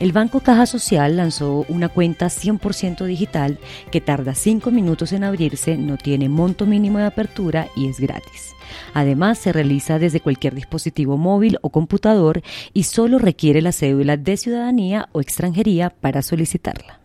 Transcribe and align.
El 0.00 0.12
Banco 0.12 0.40
Caja 0.40 0.64
Social 0.64 1.18
lanzó 1.18 1.66
una 1.68 1.90
cuenta 1.90 2.28
100% 2.28 3.04
digital 3.04 3.58
que 3.92 4.00
tarda 4.00 4.34
5 4.34 4.70
minutos 4.70 5.12
en 5.12 5.24
abrirse, 5.24 5.76
no 5.76 5.98
tiene 5.98 6.30
monto 6.30 6.64
mínimo 6.64 6.96
de 6.96 7.04
apertura 7.04 7.68
y 7.76 7.86
es 7.86 8.00
gratis. 8.00 8.54
Además, 8.94 9.36
se 9.38 9.52
realiza 9.52 9.98
desde 9.98 10.20
cualquier 10.20 10.54
dispositivo 10.54 11.18
móvil 11.18 11.58
o 11.60 11.68
computador 11.68 12.40
y 12.72 12.84
solo 12.84 13.18
requiere 13.18 13.60
la 13.60 13.72
cédula 13.72 14.16
de 14.16 14.38
ciudadanía 14.38 15.10
o 15.12 15.20
extranjería 15.20 15.90
para 15.90 16.22
solicitarla. 16.22 16.99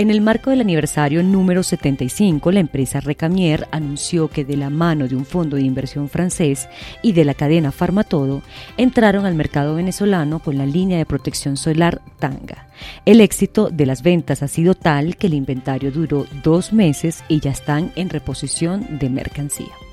En 0.00 0.10
el 0.10 0.22
marco 0.22 0.48
del 0.48 0.62
aniversario 0.62 1.22
número 1.22 1.62
75, 1.62 2.52
la 2.52 2.60
empresa 2.60 3.00
Recamier 3.00 3.68
anunció 3.70 4.28
que 4.28 4.46
de 4.46 4.56
la 4.56 4.70
mano 4.70 5.06
de 5.06 5.14
un 5.14 5.26
fondo 5.26 5.56
de 5.56 5.62
inversión 5.62 6.08
francés 6.08 6.70
y 7.02 7.12
de 7.12 7.26
la 7.26 7.34
cadena 7.34 7.70
Farmatodo, 7.70 8.40
entraron 8.78 9.26
al 9.26 9.34
mercado 9.34 9.74
venezolano 9.74 10.38
con 10.38 10.56
la 10.56 10.64
línea 10.64 10.96
de 10.96 11.04
protección 11.04 11.58
solar 11.58 12.00
Tanga. 12.18 12.66
El 13.04 13.20
éxito 13.20 13.68
de 13.68 13.84
las 13.84 14.02
ventas 14.02 14.42
ha 14.42 14.48
sido 14.48 14.72
tal 14.72 15.18
que 15.18 15.26
el 15.26 15.34
inventario 15.34 15.92
duró 15.92 16.24
dos 16.42 16.72
meses 16.72 17.22
y 17.28 17.40
ya 17.40 17.50
están 17.50 17.92
en 17.94 18.08
reposición 18.08 18.98
de 18.98 19.10
mercancía. 19.10 19.89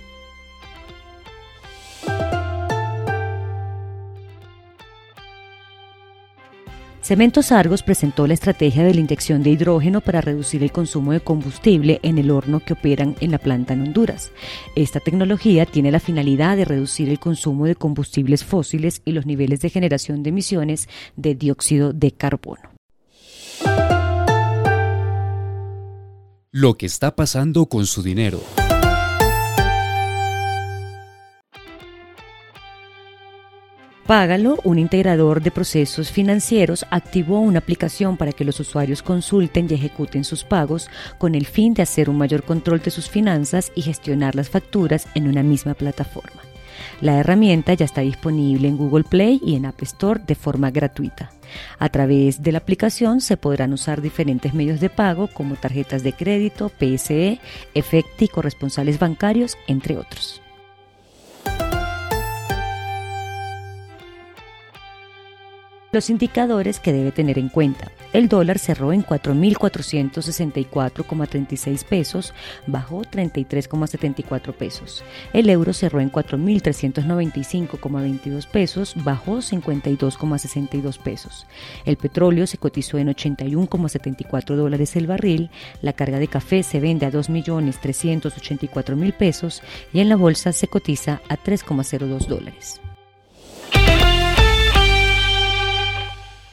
Cementos 7.07 7.53
Argos 7.53 7.83
presentó 7.83 8.27
la 8.27 8.33
estrategia 8.33 8.83
de 8.83 8.93
la 8.93 8.99
inyección 8.99 9.41
de 9.41 9.51
hidrógeno 9.51 10.01
para 10.01 10.19
reducir 10.19 10.61
el 10.61 10.73
consumo 10.73 11.13
de 11.13 11.21
combustible 11.21 12.01
en 12.03 12.17
el 12.17 12.29
horno 12.29 12.59
que 12.59 12.73
operan 12.73 13.15
en 13.21 13.31
la 13.31 13.37
planta 13.37 13.71
en 13.71 13.83
Honduras. 13.83 14.33
Esta 14.75 14.99
tecnología 14.99 15.65
tiene 15.65 15.89
la 15.89 16.01
finalidad 16.01 16.57
de 16.57 16.65
reducir 16.65 17.07
el 17.07 17.17
consumo 17.17 17.65
de 17.65 17.75
combustibles 17.75 18.43
fósiles 18.43 19.01
y 19.05 19.13
los 19.13 19.25
niveles 19.25 19.61
de 19.61 19.69
generación 19.69 20.21
de 20.21 20.31
emisiones 20.31 20.89
de 21.15 21.33
dióxido 21.33 21.93
de 21.93 22.11
carbono. 22.11 22.71
Lo 26.51 26.77
que 26.77 26.87
está 26.87 27.15
pasando 27.15 27.67
con 27.67 27.85
su 27.85 28.03
dinero. 28.03 28.41
Págalo, 34.07 34.57
un 34.63 34.79
integrador 34.79 35.41
de 35.41 35.51
procesos 35.51 36.13
financieros, 36.13 36.85
activó 36.91 37.41
una 37.41 37.59
aplicación 37.59 38.15
para 38.15 38.31
que 38.31 38.45
los 38.45 38.57
usuarios 38.61 39.03
consulten 39.03 39.67
y 39.69 39.73
ejecuten 39.73 40.23
sus 40.23 40.45
pagos 40.45 40.89
con 41.17 41.35
el 41.35 41.45
fin 41.45 41.73
de 41.73 41.81
hacer 41.81 42.09
un 42.09 42.17
mayor 42.17 42.43
control 42.43 42.81
de 42.81 42.89
sus 42.89 43.09
finanzas 43.09 43.69
y 43.75 43.81
gestionar 43.81 44.33
las 44.33 44.49
facturas 44.49 45.07
en 45.13 45.27
una 45.27 45.43
misma 45.43 45.73
plataforma. 45.73 46.41
La 47.01 47.19
herramienta 47.19 47.73
ya 47.73 47.83
está 47.83 47.99
disponible 47.99 48.69
en 48.69 48.77
Google 48.77 49.03
Play 49.03 49.41
y 49.43 49.55
en 49.55 49.65
App 49.65 49.81
Store 49.83 50.21
de 50.25 50.35
forma 50.35 50.71
gratuita. 50.71 51.31
A 51.77 51.89
través 51.89 52.41
de 52.41 52.53
la 52.53 52.59
aplicación 52.59 53.19
se 53.19 53.35
podrán 53.35 53.73
usar 53.73 54.01
diferentes 54.01 54.53
medios 54.53 54.79
de 54.79 54.89
pago 54.89 55.27
como 55.27 55.55
tarjetas 55.55 56.01
de 56.03 56.13
crédito, 56.13 56.69
PSE, 56.69 57.41
Efecti 57.73 58.29
corresponsales 58.29 58.99
bancarios, 58.99 59.57
entre 59.67 59.97
otros. 59.97 60.41
Los 65.93 66.09
indicadores 66.09 66.81
que 66.81 66.91
debe 66.91 67.13
tener 67.13 67.39
en 67.39 67.47
cuenta. 67.47 67.89
El 68.11 68.27
dólar 68.27 68.59
cerró 68.59 68.91
en 68.91 69.05
4.464,36 69.05 71.85
pesos, 71.85 72.33
bajó 72.67 73.03
33,74 73.03 74.53
pesos. 74.53 75.05
El 75.31 75.49
euro 75.49 75.71
cerró 75.71 76.01
en 76.01 76.11
4.395,22 76.11 78.47
pesos, 78.47 78.95
bajó 79.03 79.37
52,62 79.37 80.99
pesos. 80.99 81.47
El 81.85 81.95
petróleo 81.95 82.47
se 82.47 82.57
cotizó 82.57 82.97
en 82.97 83.07
81,74 83.07 84.55
dólares 84.55 84.97
el 84.97 85.07
barril. 85.07 85.49
La 85.81 85.93
carga 85.93 86.19
de 86.19 86.27
café 86.27 86.63
se 86.63 86.81
vende 86.81 87.05
a 87.05 87.11
2.384.000 87.11 89.13
pesos 89.13 89.63
y 89.93 90.01
en 90.01 90.09
la 90.09 90.17
bolsa 90.17 90.51
se 90.51 90.67
cotiza 90.67 91.21
a 91.29 91.37
3,02 91.37 92.27
dólares. 92.27 92.81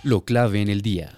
Lo 0.05 0.21
clave 0.21 0.61
en 0.61 0.69
el 0.69 0.83
día. 0.83 1.13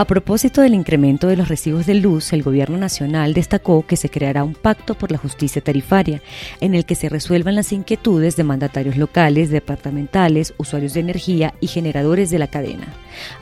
A 0.00 0.06
propósito 0.06 0.62
del 0.62 0.72
incremento 0.72 1.26
de 1.26 1.36
los 1.36 1.48
recibos 1.48 1.84
de 1.84 1.92
luz, 1.92 2.32
el 2.32 2.42
Gobierno 2.42 2.78
Nacional 2.78 3.34
destacó 3.34 3.84
que 3.86 3.96
se 3.96 4.08
creará 4.08 4.44
un 4.44 4.54
pacto 4.54 4.94
por 4.94 5.12
la 5.12 5.18
justicia 5.18 5.60
tarifaria, 5.60 6.22
en 6.62 6.74
el 6.74 6.86
que 6.86 6.94
se 6.94 7.10
resuelvan 7.10 7.54
las 7.54 7.70
inquietudes 7.70 8.34
de 8.34 8.42
mandatarios 8.42 8.96
locales, 8.96 9.50
departamentales, 9.50 10.54
usuarios 10.56 10.94
de 10.94 11.00
energía 11.00 11.52
y 11.60 11.66
generadores 11.66 12.30
de 12.30 12.38
la 12.38 12.46
cadena. 12.46 12.86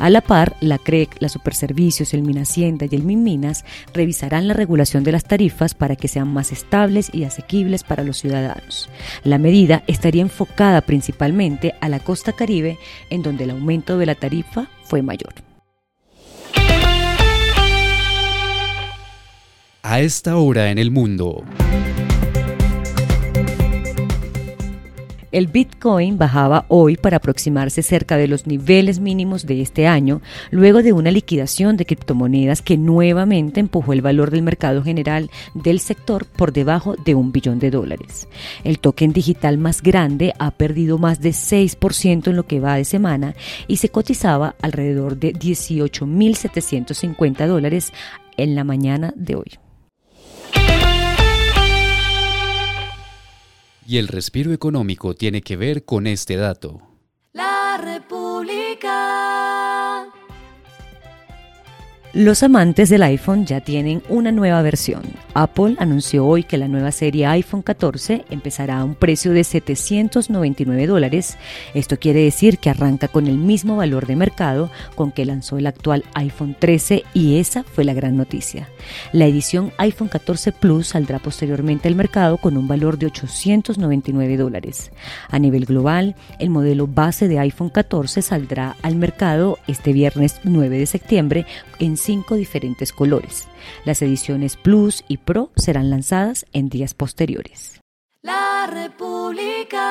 A 0.01 0.11
la 0.11 0.21
par, 0.21 0.57
la 0.61 0.79
CREC, 0.79 1.19
la 1.21 1.29
Superservicios, 1.29 2.13
el 2.13 2.23
Minhacienda 2.23 2.87
y 2.91 2.97
el 2.97 3.05
MinMinas 3.05 3.65
revisarán 3.95 4.49
la 4.49 4.55
regulación 4.55 5.05
de 5.05 5.13
las 5.13 5.23
tarifas 5.23 5.75
para 5.75 5.95
que 5.95 6.09
sean 6.09 6.27
más 6.27 6.51
estables 6.51 7.09
y 7.13 7.23
asequibles 7.23 7.85
para 7.85 8.03
los 8.03 8.19
ciudadanos. 8.19 8.91
La 9.23 9.39
medida 9.39 9.85
estaría 9.87 10.23
enfocada 10.23 10.81
principalmente 10.81 11.77
a 11.81 11.89
la 11.89 12.01
costa 12.01 12.33
caribe, 12.33 12.79
en 13.11 13.23
donde 13.23 13.45
el 13.45 13.51
aumento 13.51 13.97
de 13.97 14.07
la 14.07 14.17
tarifa 14.17 14.69
fue 14.83 15.03
mayor. 15.03 15.47
A 19.91 20.00
esta 20.00 20.37
hora 20.37 20.71
en 20.71 20.76
el 20.76 20.91
mundo. 20.91 21.43
El 25.32 25.47
Bitcoin 25.47 26.19
bajaba 26.19 26.66
hoy 26.69 26.99
para 26.99 27.16
aproximarse 27.16 27.82
cerca 27.82 28.19
de 28.19 28.28
los 28.28 28.47
niveles 28.47 29.00
mínimos 29.00 29.47
de 29.47 29.62
este 29.62 29.87
año, 29.87 30.21
luego 30.50 30.82
de 30.82 30.93
una 30.93 31.10
liquidación 31.10 31.78
de 31.78 31.87
criptomonedas 31.87 32.60
que 32.60 32.77
nuevamente 32.77 33.60
empujó 33.60 33.94
el 33.94 34.03
valor 34.03 34.31
del 34.31 34.43
mercado 34.43 34.82
general 34.82 35.31
del 35.54 35.81
sector 35.81 36.27
por 36.27 36.53
debajo 36.53 36.94
de 37.03 37.15
un 37.15 37.32
billón 37.32 37.59
de 37.59 37.71
dólares. 37.71 38.28
El 38.65 38.81
token 38.81 39.15
digital 39.15 39.56
más 39.56 39.81
grande 39.81 40.34
ha 40.38 40.50
perdido 40.50 40.98
más 40.98 41.22
de 41.22 41.31
6% 41.31 42.28
en 42.28 42.37
lo 42.37 42.47
que 42.47 42.60
va 42.60 42.77
de 42.77 42.84
semana 42.84 43.34
y 43.66 43.78
se 43.78 43.88
cotizaba 43.88 44.54
alrededor 44.60 45.16
de 45.16 45.32
18.750 45.32 47.47
dólares 47.47 47.94
en 48.37 48.54
la 48.54 48.65
mañana 48.65 49.15
de 49.16 49.37
hoy. 49.37 49.59
Y 53.91 53.97
el 53.97 54.09
respiro 54.09 54.53
económico 54.53 55.15
tiene 55.15 55.41
que 55.41 55.56
ver 55.56 55.87
con 55.87 56.06
este 56.06 56.37
dato. 56.37 56.82
Los 62.19 62.43
amantes 62.43 62.89
del 62.89 63.05
iPhone 63.05 63.47
ya 63.47 63.61
tienen 63.61 64.03
una 64.09 64.33
nueva 64.33 64.61
versión. 64.61 65.03
Apple 65.34 65.77
anunció 65.79 66.27
hoy 66.27 66.43
que 66.43 66.59
la 66.59 66.67
nueva 66.67 66.91
serie 66.91 67.27
iPhone 67.27 67.62
14 67.62 68.25
empezará 68.29 68.81
a 68.81 68.84
un 68.84 68.97
precio 68.97 69.31
de 69.31 69.45
799 69.45 70.89
dólares. 70.89 71.39
Esto 71.75 71.97
quiere 72.01 72.25
decir 72.25 72.59
que 72.59 72.71
arranca 72.71 73.07
con 73.07 73.28
el 73.28 73.39
mismo 73.39 73.77
valor 73.77 74.09
de 74.09 74.16
mercado 74.16 74.69
con 74.97 75.13
que 75.13 75.25
lanzó 75.25 75.59
el 75.59 75.69
actual 75.69 76.04
iPhone 76.15 76.57
13 76.59 77.04
y 77.15 77.37
esa 77.37 77.63
fue 77.63 77.84
la 77.84 77.95
gran 77.95 78.16
noticia. 78.16 78.69
La 79.13 79.27
edición 79.27 79.71
iPhone 79.78 80.09
14 80.09 80.51
Plus 80.51 80.89
saldrá 80.89 81.21
posteriormente 81.21 81.87
al 81.87 81.95
mercado 81.95 82.39
con 82.39 82.57
un 82.57 82.66
valor 82.66 82.98
de 82.98 83.07
899 83.07 84.37
dólares. 84.37 84.91
A 85.31 85.39
nivel 85.39 85.66
global, 85.66 86.16
el 86.41 86.51
modelo 86.51 86.89
base 86.89 87.28
de 87.28 87.39
iPhone 87.39 87.71
14 87.71 88.22
saldrá 88.22 88.75
al 88.83 88.97
mercado 88.97 89.57
este 89.69 89.92
viernes 89.92 90.41
9 90.42 90.81
de 90.81 90.87
septiembre 90.87 91.47
en 91.78 91.97
cinco 92.09 92.37
diferentes 92.37 92.91
colores. 92.91 93.49
Las 93.84 94.01
ediciones 94.01 94.57
Plus 94.57 95.05
y 95.09 95.19
Pro 95.19 95.51
serán 95.57 95.91
lanzadas 95.91 96.47
en 96.55 96.71
días 96.71 96.95
posteriores. 96.95 97.83
La 98.22 98.66
República. 98.66 99.84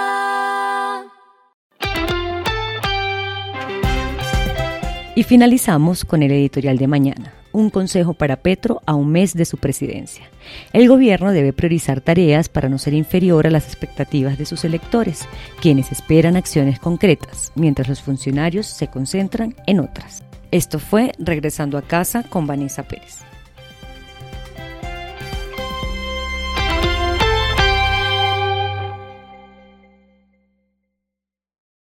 Y 5.13 5.21
finalizamos 5.21 6.05
con 6.05 6.23
el 6.23 6.31
editorial 6.31 6.79
de 6.79 6.87
mañana, 6.87 7.35
un 7.51 7.69
consejo 7.69 8.15
para 8.15 8.37
Petro 8.37 8.81
a 8.87 8.95
un 8.95 9.11
mes 9.11 9.35
de 9.35 9.45
su 9.45 9.57
presidencia. 9.57 10.27
El 10.73 10.87
gobierno 10.87 11.31
debe 11.31 11.53
priorizar 11.53 12.01
tareas 12.01 12.49
para 12.49 12.67
no 12.67 12.79
ser 12.79 12.95
inferior 12.95 13.45
a 13.45 13.51
las 13.51 13.67
expectativas 13.67 14.39
de 14.39 14.47
sus 14.47 14.65
electores, 14.65 15.27
quienes 15.61 15.91
esperan 15.91 16.35
acciones 16.35 16.79
concretas, 16.79 17.51
mientras 17.53 17.87
los 17.87 18.01
funcionarios 18.01 18.65
se 18.65 18.87
concentran 18.87 19.55
en 19.67 19.81
otras. 19.81 20.26
Esto 20.51 20.79
fue 20.79 21.11
Regresando 21.19 21.77
a 21.77 21.81
casa 21.81 22.23
con 22.23 22.47
Vanessa 22.47 22.83
Pérez. 22.83 23.27